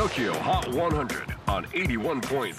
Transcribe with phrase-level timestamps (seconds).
[0.00, 2.54] TOKYO HOT 100 on 81.3 J-WAVE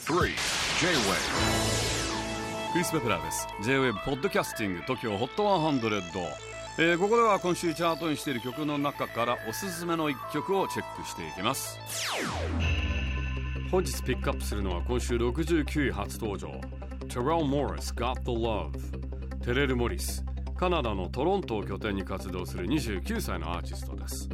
[2.72, 3.48] クリス・ベプラーです。
[3.64, 6.22] J-WAVE ポッドキャスティング TOKYO HOT 100、
[6.78, 11.80] えー、ここでは今週チャートにしている曲の中からおすすめの一曲をチェックしていきます。
[13.72, 16.48] 本日ピックアップするのは今週69位初登場。
[17.08, 18.70] Terrell Morris Got the Love
[19.44, 20.24] テレル・モリス
[20.56, 24.30] カナダのトロントを拠点に活動する29歳のアーティストです。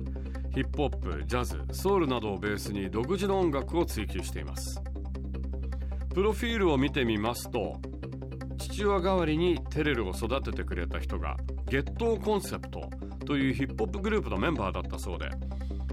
[0.57, 4.81] ヒップホップ、ジャズ、ソウルなどをベースに独自の音楽を追求しています。
[6.15, 7.79] プロフィールを見てみますと
[8.57, 11.37] 父親代わりにテレルを育ててくれた人が
[11.69, 12.89] ゲットーコンセプト
[13.27, 15.29] というヒップホップグループのメンバーだったそうで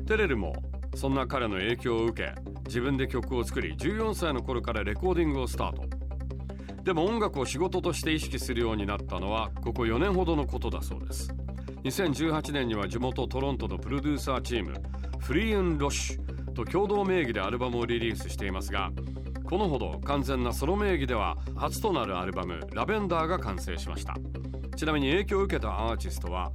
[0.07, 0.55] テレルも
[0.95, 2.33] そんな彼の影響を受け
[2.65, 5.83] 自分で曲を作り14歳の頃からレコーディングをスタート。
[6.85, 11.44] でも音楽を仕事として意識するようになったのはここ4年ほどのことだそうです。
[11.85, 14.73] 2018年には地元トロントのプロデューサーチーム。
[15.25, 18.91] フリーン・ロッシュと共同名義でアルバムをリリースしていますが
[19.43, 24.15] このほど完全なソロ名義では初となるアルバム「ラベンダー」が完成しました。
[24.77, 26.53] ちなみに影響を受けたアーティストは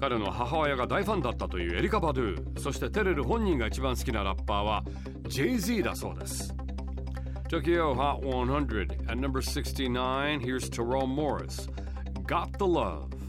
[0.00, 4.84] 彼の母親が大ファンだったというエリカ・バドゥそしてテレル本人が一番好きなラッパーは
[5.24, 6.54] JZ だそうです。
[7.50, 11.68] Tokyo Hot 100 at number 69 here's Terrell Morris
[12.26, 13.17] Got the Love